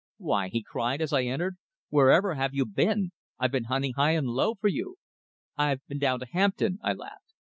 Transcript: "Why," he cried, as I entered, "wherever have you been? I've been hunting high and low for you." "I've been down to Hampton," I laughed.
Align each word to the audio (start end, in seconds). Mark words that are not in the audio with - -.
"Why," 0.17 0.47
he 0.49 0.63
cried, 0.63 0.99
as 0.99 1.13
I 1.13 1.25
entered, 1.25 1.57
"wherever 1.89 2.33
have 2.33 2.55
you 2.55 2.65
been? 2.65 3.11
I've 3.37 3.51
been 3.51 3.65
hunting 3.65 3.93
high 3.93 4.13
and 4.13 4.27
low 4.29 4.55
for 4.55 4.67
you." 4.67 4.95
"I've 5.55 5.85
been 5.85 5.99
down 5.99 6.19
to 6.21 6.25
Hampton," 6.25 6.79
I 6.81 6.93
laughed. 6.93 7.35